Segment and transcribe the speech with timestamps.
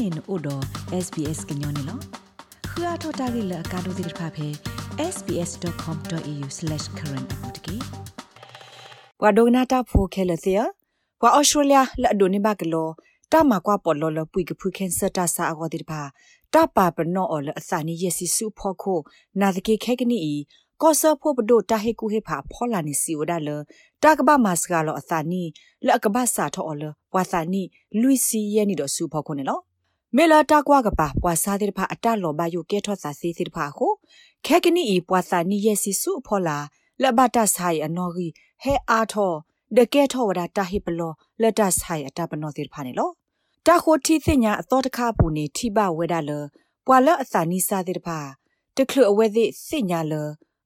[0.00, 0.62] နေနို့တော့
[1.04, 1.98] SBS ကညောနေလော
[2.70, 4.48] ခရထတာဂိလကာဒိုဒိဖာဖေ
[5.14, 7.76] sbs.com.au/current အပူတကေ
[9.22, 10.58] ဝါဒိုနာတာဖိုခဲလစီယ
[11.22, 12.88] ဝါအော်စတြေးလျလက်ဒိုနေဘကလော
[13.32, 16.02] တာမကွာပေါ်လောလပွိကဖုခင်စတာစာအဝတိဖာ
[16.54, 18.98] တာပါပနောအလအစနီယစီစုဖို့ခို
[19.40, 20.18] နာဒကေခဲကနီ
[20.82, 23.48] ကောဆာဖို့ပဒိုတာဟေကူဟေဖာဖောလာနီစီဝဒါလ
[24.02, 25.42] တာကဘာမစကလောအသနီ
[25.86, 26.82] လက်ကဘာစာထောအလ
[27.14, 27.62] ဝါသနီ
[28.00, 29.62] လူစီယနီတော့စုဖို့ခုန်နော်
[30.16, 33.86] မေလာတာကွာကပါပွာစားတဲ့ဖာအတလောဘယုကဲထောစာစီစီတဖာဟု
[34.46, 36.58] ခဲကနီဤပွာစာနီယစီစုဖောလာ
[37.02, 39.32] လက်ဘတာဆိုင်အနော်ကြီးဟဲအားထော
[39.76, 43.10] ဒကဲထောဝဒတာဟိပလောလက်တာဆိုင်အတပနောစီတဖာနေလော
[43.66, 46.30] တာခိုတီသိညာအတော်တခါပူနေထိပဝဲဒါလ
[46.86, 48.18] ပွာလအစာနီစားတဲ့တဖာ
[48.76, 50.14] တခလအဝဲသိစိညာလ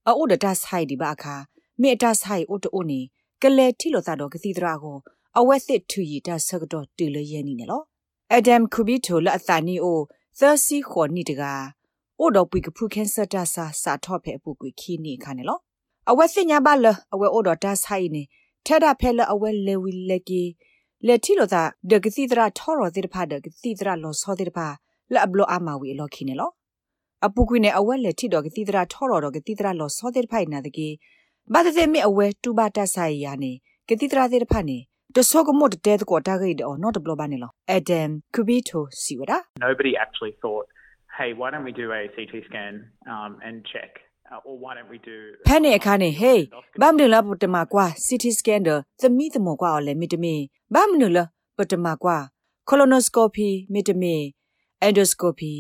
[0.07, 1.35] အိုဒတာဆိုင်ဒီပါခါ
[1.81, 3.01] မေတာဆိုင်အိုတိုနီ
[3.43, 4.97] ကလေတီလိုသာတော့ကတိတရာကို
[5.39, 7.85] အဝဲစစ်ထူရီတာဆကတော့တူလရဲနေနော်
[8.37, 10.01] အဒမ်ကူဘီတိုလအသနီအို
[10.39, 11.55] သစီခေါ်နီတကာ
[12.21, 15.59] အိုတော့ပွိကဖုကန်ဆတာစာစာထော့ဖဲပုကွေခီနီခါနေလော
[16.11, 18.23] အဝဲစညာပါလအဝဲအိုတော့တာဆိုင်နေ
[18.67, 20.43] ထဲတာဖဲလအဝဲလေဝီလက်ကီ
[21.07, 24.67] လက်တီလိုသာဒကစီတရာထော်ရောတိတဖာဒကစီတရာလောစောတိတဖာ
[25.13, 26.51] လအဘလောအမဝီလောခီနေလော
[27.27, 30.89] အပုကွေနဲ့အဝဲလက်တီတော့ကစီတရာထော်ရောတော့ကစီတရာလောစောတိတဖိုင်နာတကေ
[31.53, 33.53] ဘာတဲ့မေအဝဲတူဘာတဆိုင်ယာနေ
[33.89, 34.79] ကတိတရာတိတဖာနေ
[35.17, 40.67] တဆောကမို့တဲ့ကောတာဂိတ်အော် not ဘလဘာနေလော Adam Kubito siwada Nobody actually thought
[41.19, 42.73] hey why don't we do a CT scan
[43.13, 43.91] um and check
[44.31, 46.39] uh, or why don't we do ဖဲနေအခါနေ hey
[46.81, 50.35] ဘာမနလပတမကွာ CT scan ဒသမီသမကွာလေမီတမီ
[50.75, 51.19] ဘာမနလ
[51.57, 52.17] ပတမကွာ
[52.69, 54.17] colonoscopy မီတမီ
[54.87, 55.55] endoscopy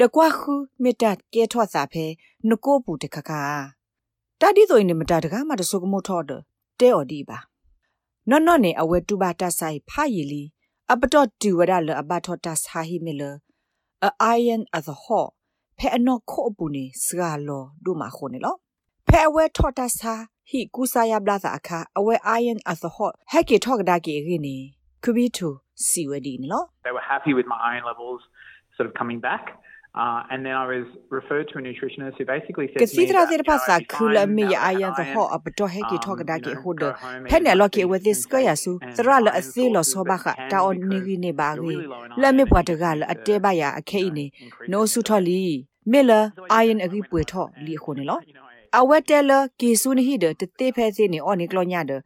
[0.00, 2.04] ဒကွာခုမီတတ်ကဲထော့စာဖဲ
[2.48, 3.42] နကိုပူတခခာ
[4.40, 7.38] တတိဆိုရင်မတတကားမတဆုကမို့ထော့တဲ့အော်ဒီပါ
[8.30, 10.42] နော်နော်နေအဝဲတူပါတဆိုင်ဖာရီလီ
[10.92, 13.22] အပတော့တူဝရလအဘထောတဆာဟီမီလ
[14.06, 15.26] အအိုင်ယန်အသဟော
[15.78, 18.54] ဖဲအနော့ခို့ပူနေစကလောဒုမခိုနေလော
[19.06, 20.14] ဖဲအဝဲထောတဆာ
[20.48, 24.56] ဟီကူဆာယဘလာသာအခါအဝဲအိုင်ယန်အသဟောဟက်ကေထောကဒါကေရင်းနေ
[25.04, 25.48] ကူဘီတူ
[25.86, 28.20] စီဝဒီနော် They were happy with my iron levels
[28.76, 29.44] sort of coming back
[29.98, 33.30] Uh, and then I was referred to a nutritionist who basically said to me that,
[33.32, 36.36] you know, sa khula mi ya aya the ho ab to he ki thok da
[36.38, 36.90] ki ho de
[37.30, 40.34] phene lo ki with this ko ya su tra la ase lo so ba kha
[40.50, 41.74] ta on ni gi ne ba gi
[42.22, 44.30] la mi bwa de ga la ate ba ya a khai ni
[44.70, 46.20] no su tho li mi la
[46.62, 48.18] iron agi pwe tho li ho ne lo
[48.78, 51.38] a we te la ki su ni hi de te te phe se ni on
[51.42, 52.02] ni klo nya de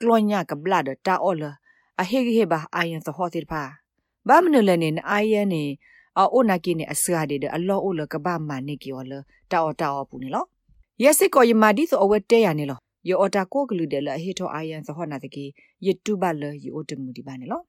[0.00, 1.50] klo nya ka bla de ta o la
[2.00, 3.62] a he gi he ba iron the ho ti pa
[4.26, 4.88] ba mnu le ni
[5.22, 5.78] iron ni
[6.34, 9.12] အိုနာကိနေအစရာဒီအလောအိုလကဘာမနိကီော်လ
[9.50, 10.44] တာအော်တာအော်ပူနေလော
[11.02, 12.78] ယက်စစ်ကိုယမာဒီဆိုအဝဲတဲရနေလော
[13.08, 15.44] ယောအတာကိုကလူတယ်လဟေထောအာယန်သဟောနာတကီ
[15.86, 17.60] ယတူဘလယောတမှုဒီပါနေလော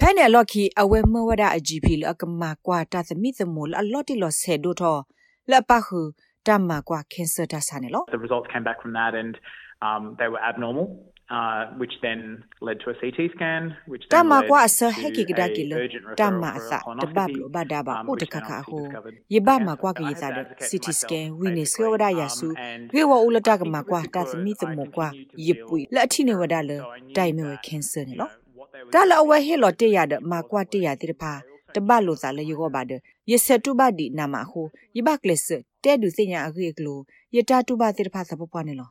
[0.00, 4.96] ဖဲနေလော်ခီအဝဲမဝဒအဂျီပီလအကမာကွာတာသမီသမူလအလော်တီလော်ဆေဒိုထော
[5.50, 6.00] လပခု
[6.46, 9.34] တမကွာကင်ဆာတာဆာနေလော The results came back from that and
[9.86, 10.86] um they were abnormal
[11.30, 14.92] uh, which then led to a CT scan, which then tama led kwa asa to
[14.92, 18.12] heki gida a kilo urgent referral tama for a asa colonoscopy, tabablo badaba um, o
[18.12, 19.64] which de then kaka obviously ho discovered ye ba cancer.
[19.64, 21.50] ma kwa So I ki had to sa de advocate CT for scan myself, wi
[21.50, 21.66] ne basically.
[21.66, 23.86] so da ya Um, su and we wa ula ta I ka think ma it
[23.88, 26.24] kwa was ta because smi I tamo kwa continued to ye feel pui la thi
[26.24, 28.24] ne wa da le so I knew dai me we that, cancer ne you lo
[28.24, 30.42] know, what they were ta la doing awa he lo te ya de was ma
[30.42, 31.42] kwa te ya te de pha
[31.72, 34.44] te ba lo sa le yo ba de ye se tu ba di na ma
[34.44, 37.76] ho ye ba kle se te du se nya a ge klo ye ta tu
[37.76, 38.86] ba te de pha sa po pwa ne lo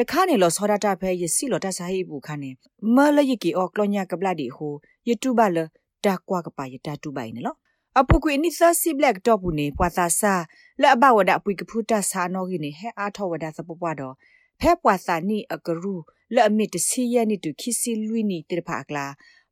[0.00, 2.50] တခါနေလောစောဒတာဖဲရစီလောတဆာဟိဘူးခါနေ
[2.94, 4.74] မလယကီအော်ကလောညာကပလာဒီဟို
[5.08, 5.58] ယတူဘလ
[6.04, 7.56] တာကွာကပါယတာတူပိုင်နေလော
[7.98, 10.34] အပုကွေနိသစီဘလက်တော့ဘူးနေပွာသာစာ
[10.80, 14.14] လက်အဘဝဒအပွေကဖူတာစာနောကြီးနေဟဲအားထောဝဒစပပွားတော့
[14.60, 15.94] ဖဲပွာစာနိအကရူ
[16.34, 19.06] လက်အမစ်တစီယနိတူခီစီလွီနီတေဖာကလာ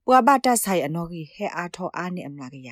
[0.06, 2.68] ပွာဘတာဆိုင်အနောကြီးဟဲအားထောအားနေအမလာကရ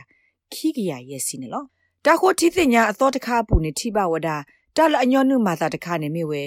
[0.52, 1.64] ခီကရရဲ့စီနေလော
[2.04, 4.28] တာခိုတီသိညာအသောတခါပူနေထိပဝဒ
[4.76, 6.42] တာလအညောနုမာသာတခါနေမိဝဲ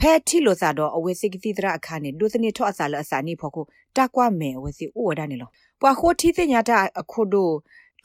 [0.00, 3.64] ဖဲတီလိုစာတော့အဝဲစိကတိတရအခါနဲ့ဒုသနေထော့အစာလအစာနိဖို့ကို
[3.96, 5.48] တာကွာမဲအဝဲစီအိုဝဒနေလော
[5.80, 7.54] ပွာခိုတီသိညာတာအခုတို့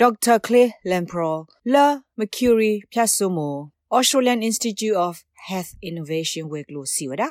[0.01, 0.39] Dr.
[0.39, 7.27] Clay Lampro, La Mercury Piasomo, Australian Institute of Health Innovation Weglo Siwada.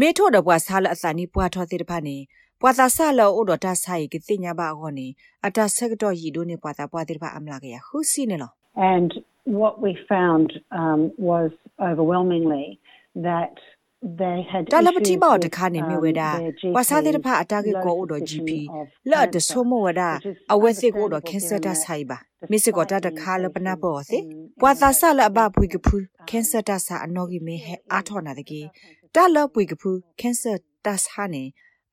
[0.00, 2.16] မေထောဒဘွားဆာလအစာနီပွားထောတိတဖာနေ
[2.60, 5.06] ပွာသာဆာလောအိုဒတာဆိုင်ကတိညာဘာဟောနေ
[5.46, 8.50] အတာဆက်တော့ရီဒိုနေပွာသာပွားတိတဖာအမလာကရခုစီနေလော
[8.94, 9.10] And
[9.60, 10.48] what we found
[10.80, 11.50] um, was
[11.90, 12.66] overwhelmingly
[13.28, 13.54] that
[14.21, 16.35] they had တလပတိ issues ဘော with, တခါနေမြ um, ဝဒ their
[16.75, 21.55] ဝါစာတိတ GP ဖာအတာကေကိုအိုဒ low GP suspicion of လာတ cancer, ဆိုမဝဒ which is အဝဲစစ်ကိုတော့ understandable ကန်ဆာ
[21.55, 25.95] given တာ that ဆိုင်ပါ despite မစ်စကိုတတ the ခါလပနာ increase ပေါ်စေ in- in ပွာသာဆလအဘ rates ပွေကဖူ
[25.99, 28.61] of, ကန်ဆာ um, တာဆာအနော်ကြီးမေဟဲအားထောနာတကေ
[29.15, 30.53] တလပွေကဖူကန်ဆာ
[30.85, 31.43] တာဆာနေ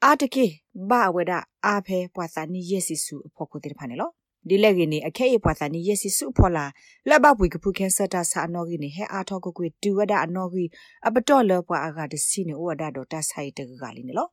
[0.05, 0.47] အာတကေ
[0.91, 1.33] ဘာဝဒ
[1.67, 4.11] အာဖဲပွာသာနီယက်စီစုအဖို့ကိုတိတဖာနေလော
[4.49, 6.65] ဒီလက်ကနေအခဲရပွားသနီယစီစုဖော်လာ
[7.09, 10.69] လက်ဘပွေကဖုခဲဆတာဆာနော်ကြီးနေဟဲအားထောက်ကွေတူဝဒအနော်ကြီး
[11.07, 14.31] အပတော့လပွားအကတစီနေဝဒတော့တဆိုင်တကကလေးနေလို့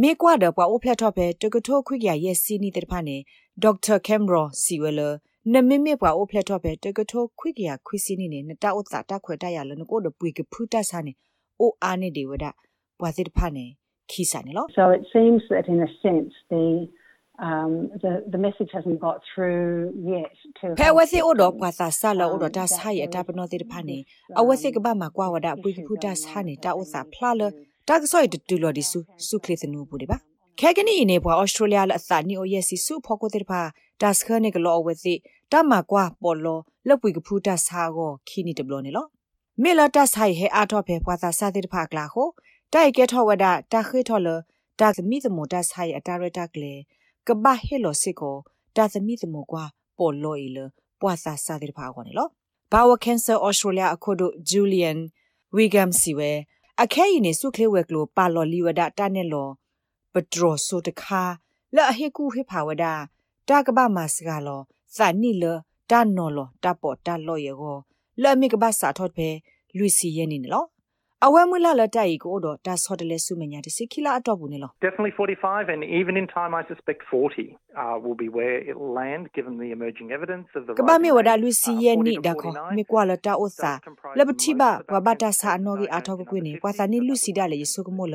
[0.00, 3.16] မေကွာတော့ပွားအိုဖလက်တော့ပဲတကထိုးခွိကရရဲ့စီနီတဲ့ဖာနေ
[3.62, 5.00] ဒေါက်တာကမ်ရောစီဝဲလ
[5.52, 11.12] နမေမေပွားအိုဖလက်တော့ပဲတကထိုးခွိကရခွိစီနီနေနတာဥတာတခွေတရလနကိုဒပွေကဖုတဆာနေ
[11.60, 12.44] အိုအားနေဒီဝဒ
[13.00, 13.64] ပွားစစ်ဖာနေ
[14.10, 16.64] ခီစာနေလို့ So it seems that in a sense the
[17.38, 23.98] um, the the message hasn't got through yet to ဖဲဝစီအိုတော့ကွာစာဆာလောအိုတော့ဒါဆိုင်အတာပနောတိဖာနေ
[24.40, 27.42] အဝစီကဘာမှာကွာဝဒပွေကဖုတဆာနေတာဥစာဖလာလ
[27.88, 28.98] တာကဆော့တူလော်ဒီစု
[29.28, 30.16] စုခလစ်နူပူဒီပါ
[30.60, 33.60] ခဲကနီနေပွားဩစတြေးလျလအသနီအိုယစီစုဖောကိုတိဖာ
[34.02, 35.14] ဒါစခနေကလောဝစီ
[35.52, 36.58] တမကွာပေါ်လော
[36.88, 39.06] လပွေကဖုတဆာကိုခီနီတဘလောနေလော
[39.62, 41.82] မေလာတဆိုင်ဟဲအာတော့ဖဲပွားစာစာတိဖာ
[47.26, 48.36] ကလာဟိုတိုက်ကဲထောဝဒတာခေထောလတာသမီသမတဆိုင်အတာရတာကလေကဘာဟဲလောစစ်ကို
[48.72, 49.64] တာသမီသမကွာ
[49.96, 50.58] ပေါ်လော်အီလ
[51.00, 52.28] ပွာစာစာတိဖာကိုနေလော
[52.70, 54.98] ဘာဝကန်ဆာဩစတြေးလျအခုဒိုဂျူလီယန်
[55.56, 56.32] ဝီဂမ်စီဝဲ
[56.82, 59.48] အခဲရင်နေစုခလေဝဲကလိုပါလော်လီဝဒတာနဲ့လော
[60.12, 61.22] ပဒရောဆိုတခါ
[61.74, 62.84] လဲအဟေကူဟေဖာဝဒ
[63.48, 64.60] တာကဘာမစကလော
[64.96, 65.44] သန်နီလ
[65.90, 67.76] တာနော်လောတာပေါ်တာလော်ယေကို
[68.22, 69.28] လဲမိကဘာစာထော့ဖဲ
[69.76, 70.66] လူစီရဲ့နေနော်
[71.24, 78.74] အဝဲမွလာလတိုင်ကိုတော့ဒါဆော့တလဲစုမညာတစီခီလာအတော့ဘူးနေလော Definitely 45, and even in time, I suspect 40 uh, will be where it
[78.80, 80.72] will land, given the emerging evidence of the.
[80.78, 82.76] ကဘာ rising မေဝဒါ rate, လူ uh, စီရဲ့40နိ to ဒါခေါ 49.
[82.76, 86.70] မေကွာလတာဥစာ Does comprise လဘတိဘ most of ဘ our ဘတာ cases စာနော်ကြီးအ diagnosed ထောက်ကွေးနေ in ပွာ
[86.72, 88.14] under စာနိ50လူစီဒါလေယဆုကမိုလ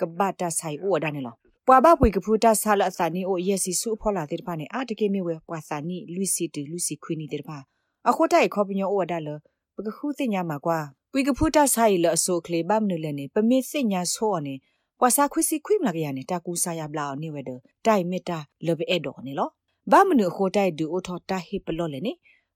[0.00, 1.66] ကဘတာဆိုင်ဥဒနေလော diagnosis.
[1.68, 7.58] ပွာဘပွေကဖူတာဆာလအစာနီအိုယစီစုဖောလာတဲ့ပါနေအာတကေမီဝဲပွာစာနီလူစီတူလူစီခွီနီတဲ့ပါ
[8.08, 9.28] အခုတိုင်ခေါပညောဥဒလ
[9.74, 10.78] ပကခုသိညာမှာကွာ
[11.14, 14.54] ပွေကဖူတာဆိုင်လအဆိုကလေဘမနုလနေပမေသိညာဆိုအနေ
[15.00, 17.50] ပွာစာခွီစီခွီမလာကရနေတာကူစာရဘလာနေဝဲဒ
[17.86, 19.48] တိုင်မီတာလဘအဲဒေါ်နေလော
[19.92, 22.12] ဘာမနုခိုတိုင်ဒူအိုထောတာဟိပလောလေနေ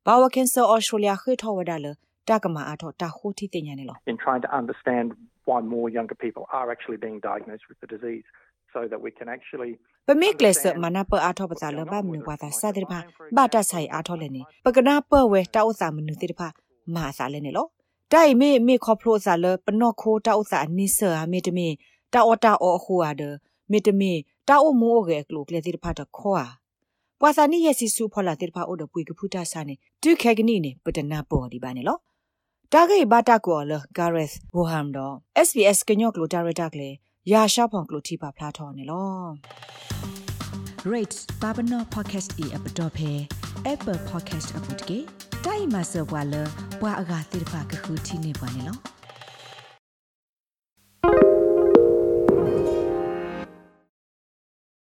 [0.07, 1.87] ဘာဝကန်ဆာအော်စတြေးလျခေထောဝဒါလ
[2.29, 5.07] တာကမာအထောတာခိုတီသိညာနေလော In trying to understand
[5.49, 8.27] why more younger people are actually being diagnosed with the disease,
[8.75, 9.73] so that we can actually
[10.09, 12.99] ပမေကလစမနာပအာထောပစာလဘမနုဝါသာစာတိဖာ
[13.37, 16.49] ဘာတဆိုင်အာထောလည်းနေပကနာပဝဲတောက်စာမနုတိဖာ
[16.95, 17.67] မာစာလည်းနေလော
[18.13, 21.69] တိုင်မေမေခေါဖလိုစာလပနော့ခိုတောက်စာနိဆာမေတမေ
[22.13, 23.23] တာအော်တာအော်ဟူအာဒ
[23.71, 24.13] မေတမေ
[24.49, 26.47] တာအိုမိုဂေကလုကလေတိဖာတခေါအာ
[27.21, 31.99] ပွာစာနိယစီစုဖောလာတိဖာအိုဒပွေကဖူတာစာနေဒုခဲကနိနေပတနာပေါ်ဒီပါနေလော
[32.73, 35.15] တာဂေဘာတာကောလဂါရက်ဘူဟမ်တော့
[35.47, 36.91] SBS ကညော့ကလိုတာရတာကလေ
[37.33, 39.11] ရာရှာဖောင်ကလိုတီပါဖလာထော်နေလော
[40.93, 43.11] rate babano podcast e app dot phe
[43.73, 44.99] apple podcast app dot ke
[45.47, 46.43] dai ma so bwa lo
[46.81, 48.73] bwa aga tir pha ka khu thi ne bwa ne lo